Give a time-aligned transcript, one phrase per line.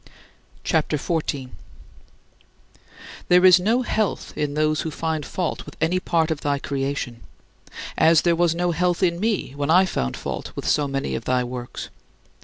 [0.63, 1.49] CHAPTER XIV 20.
[3.27, 7.21] There is no health in those who find fault with any part of thy creation;
[7.99, 11.25] as there was no health in me when I found fault with so many of
[11.25, 11.91] thy works.